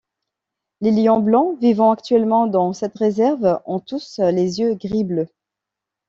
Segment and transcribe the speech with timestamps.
[0.79, 5.27] Les lions blancs vivant actuellement dans cette réserve ont tous les yeux gris-bleu.